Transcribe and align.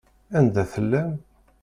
Anda 0.37 0.63
i 0.65 0.69
tellam? 0.73 1.11